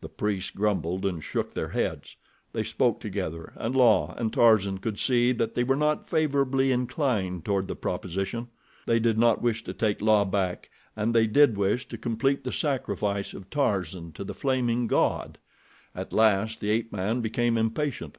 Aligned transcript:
The 0.00 0.08
priests 0.08 0.50
grumbled 0.50 1.04
and 1.04 1.22
shook 1.22 1.52
their 1.52 1.68
heads. 1.68 2.16
They 2.54 2.64
spoke 2.64 2.98
together 2.98 3.52
and 3.56 3.76
La 3.76 4.14
and 4.16 4.32
Tarzan 4.32 4.78
could 4.78 4.98
see 4.98 5.32
that 5.32 5.54
they 5.54 5.64
were 5.64 5.76
not 5.76 6.08
favorably 6.08 6.72
inclined 6.72 7.44
toward 7.44 7.68
the 7.68 7.76
proposition. 7.76 8.48
They 8.86 8.98
did 8.98 9.18
not 9.18 9.42
wish 9.42 9.62
to 9.64 9.74
take 9.74 10.00
La 10.00 10.24
back 10.24 10.70
and 10.96 11.14
they 11.14 11.26
did 11.26 11.58
wish 11.58 11.86
to 11.88 11.98
complete 11.98 12.42
the 12.42 12.52
sacrifice 12.52 13.34
of 13.34 13.50
Tarzan 13.50 14.12
to 14.12 14.24
the 14.24 14.32
Flaming 14.32 14.86
God. 14.86 15.36
At 15.94 16.14
last 16.14 16.60
the 16.60 16.70
ape 16.70 16.90
man 16.90 17.20
became 17.20 17.58
impatient. 17.58 18.16